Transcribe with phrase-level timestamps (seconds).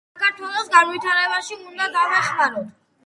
[0.19, 2.73] საქართველოს განვითარებაში უნდა დავეხმაროთ